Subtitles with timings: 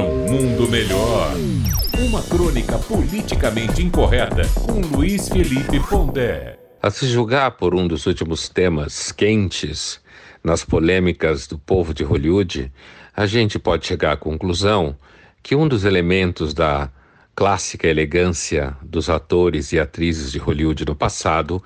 [0.00, 1.32] um mundo melhor.
[1.98, 6.58] Uma crônica politicamente incorreta com Luiz Felipe Pondé.
[6.82, 10.00] A se julgar por um dos últimos temas quentes
[10.44, 12.70] nas polêmicas do povo de Hollywood,
[13.16, 14.96] a gente pode chegar à conclusão
[15.42, 16.90] que um dos elementos da
[17.34, 21.62] clássica elegância dos atores e atrizes de Hollywood no passado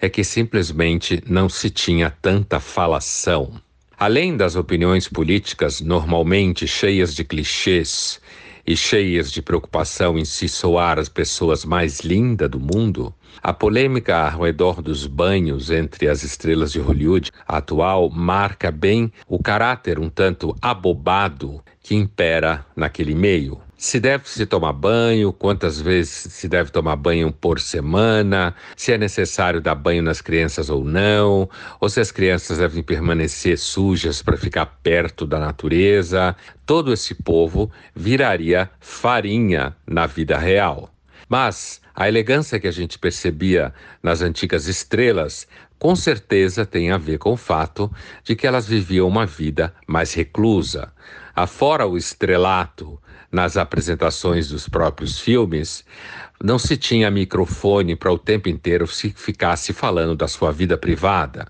[0.00, 3.63] é que simplesmente não se tinha tanta falação.
[4.04, 8.20] Além das opiniões políticas normalmente cheias de clichês
[8.66, 14.30] e cheias de preocupação em se soar as pessoas mais lindas do mundo, a polêmica
[14.30, 20.10] ao redor dos banhos entre as estrelas de Hollywood atual marca bem o caráter um
[20.10, 23.58] tanto abobado que impera naquele meio.
[23.84, 28.96] Se deve se tomar banho, quantas vezes se deve tomar banho por semana, se é
[28.96, 34.38] necessário dar banho nas crianças ou não, ou se as crianças devem permanecer sujas para
[34.38, 36.34] ficar perto da natureza.
[36.64, 40.88] Todo esse povo viraria farinha na vida real.
[41.28, 45.46] Mas a elegância que a gente percebia nas antigas estrelas
[45.78, 47.92] com certeza tem a ver com o fato
[48.22, 50.90] de que elas viviam uma vida mais reclusa.
[51.34, 55.84] Afora o estrelato nas apresentações dos próprios filmes,
[56.42, 61.46] não se tinha microfone para o tempo inteiro se ficasse falando da sua vida privada.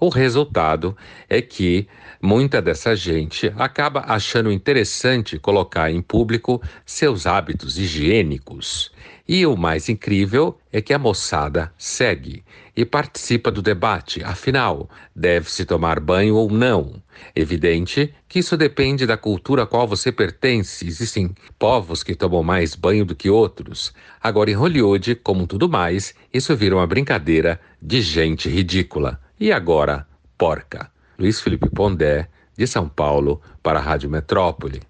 [0.00, 0.96] O resultado
[1.28, 1.86] é que
[2.20, 8.90] muita dessa gente acaba achando interessante colocar em público seus hábitos higiênicos.
[9.32, 12.42] E o mais incrível é que a moçada segue
[12.76, 14.24] e participa do debate.
[14.24, 17.00] Afinal, deve-se tomar banho ou não?
[17.32, 20.84] Evidente que isso depende da cultura a qual você pertence.
[20.84, 23.94] Existem povos que tomam mais banho do que outros.
[24.20, 29.20] Agora, em Hollywood, como tudo mais, isso vira uma brincadeira de gente ridícula.
[29.38, 30.90] E agora, porca.
[31.16, 34.89] Luiz Felipe Pondé, de São Paulo, para a Rádio Metrópole.